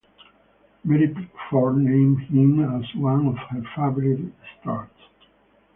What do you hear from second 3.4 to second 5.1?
her favorite stars.